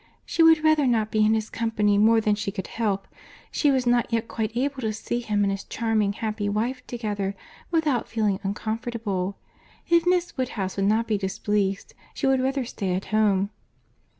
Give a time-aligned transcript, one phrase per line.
[0.25, 3.07] "She would rather not be in his company more than she could help.
[3.51, 7.35] She was not yet quite able to see him and his charming happy wife together,
[7.69, 9.37] without feeling uncomfortable.
[9.89, 13.51] If Miss Woodhouse would not be displeased, she would rather stay at home."